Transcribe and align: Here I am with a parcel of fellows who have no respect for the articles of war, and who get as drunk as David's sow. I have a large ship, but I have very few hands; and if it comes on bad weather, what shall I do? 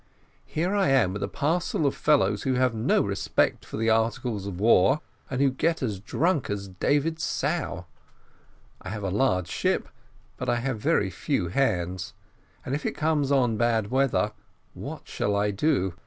Here 0.47 0.73
I 0.73 0.87
am 0.87 1.13
with 1.13 1.21
a 1.21 1.27
parcel 1.27 1.85
of 1.85 1.93
fellows 1.93 2.41
who 2.41 2.55
have 2.55 2.73
no 2.73 3.01
respect 3.03 3.63
for 3.63 3.77
the 3.77 3.91
articles 3.91 4.47
of 4.47 4.59
war, 4.59 4.99
and 5.29 5.39
who 5.39 5.51
get 5.51 5.83
as 5.83 5.99
drunk 5.99 6.49
as 6.49 6.69
David's 6.69 7.21
sow. 7.21 7.85
I 8.81 8.89
have 8.89 9.03
a 9.03 9.11
large 9.11 9.47
ship, 9.47 9.89
but 10.37 10.49
I 10.49 10.55
have 10.55 10.79
very 10.79 11.11
few 11.11 11.49
hands; 11.49 12.15
and 12.65 12.73
if 12.73 12.83
it 12.83 12.97
comes 12.97 13.31
on 13.31 13.57
bad 13.57 13.91
weather, 13.91 14.31
what 14.73 15.07
shall 15.07 15.35
I 15.35 15.51
do? 15.51 15.93